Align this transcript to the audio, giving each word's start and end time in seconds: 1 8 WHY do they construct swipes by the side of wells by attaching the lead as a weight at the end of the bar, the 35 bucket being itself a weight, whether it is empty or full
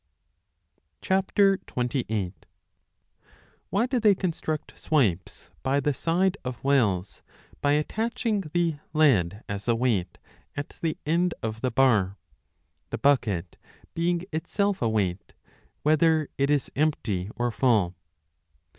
1 1.07 1.25
8 1.37 2.45
WHY 3.69 3.85
do 3.85 3.99
they 3.99 4.15
construct 4.15 4.73
swipes 4.75 5.51
by 5.61 5.79
the 5.79 5.93
side 5.93 6.37
of 6.43 6.63
wells 6.63 7.21
by 7.61 7.73
attaching 7.73 8.41
the 8.51 8.77
lead 8.93 9.43
as 9.47 9.67
a 9.67 9.75
weight 9.75 10.17
at 10.55 10.69
the 10.81 10.97
end 11.05 11.35
of 11.43 11.61
the 11.61 11.69
bar, 11.69 12.17
the 12.89 12.97
35 12.97 13.01
bucket 13.03 13.57
being 13.93 14.23
itself 14.31 14.81
a 14.81 14.89
weight, 14.89 15.33
whether 15.83 16.27
it 16.35 16.49
is 16.49 16.71
empty 16.75 17.29
or 17.35 17.51
full 17.51 17.95